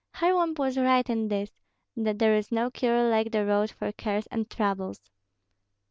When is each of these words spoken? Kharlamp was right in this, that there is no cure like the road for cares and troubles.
Kharlamp 0.15 0.57
was 0.57 0.79
right 0.79 1.07
in 1.07 1.27
this, 1.27 1.51
that 1.95 2.17
there 2.17 2.33
is 2.33 2.51
no 2.51 2.71
cure 2.71 3.07
like 3.07 3.31
the 3.31 3.45
road 3.45 3.69
for 3.69 3.91
cares 3.91 4.25
and 4.31 4.49
troubles. 4.49 4.99